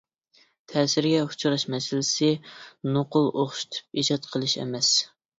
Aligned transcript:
تەسىرگە 0.71 1.17
ئۇچراش 1.25 1.65
مەسىلىسى 1.73 2.29
نوقۇل 2.95 3.27
ئوخشىتىپ 3.43 3.99
ئىجاد 4.03 4.25
قىلىش 4.37 4.57
ئەمەس. 4.65 4.91